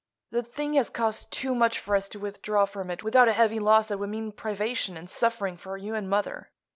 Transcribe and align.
The 0.31 0.41
thing 0.41 0.73
has 0.73 0.89
cost 0.89 1.31
too 1.31 1.53
much 1.53 1.77
for 1.77 1.95
us 1.95 2.09
to 2.09 2.17
withdraw 2.17 2.65
from 2.65 2.89
it 2.89 3.03
without 3.03 3.27
a 3.27 3.33
heavy 3.33 3.59
loss 3.59 3.85
that 3.85 3.99
would 3.99 4.09
mean 4.09 4.31
privation 4.31 4.97
and 4.97 5.07
suffering 5.07 5.57
for 5.57 5.77
you 5.77 5.93
and 5.93 6.09
mother. 6.09 6.49